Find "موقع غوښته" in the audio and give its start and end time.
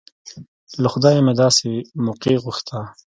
2.05-2.79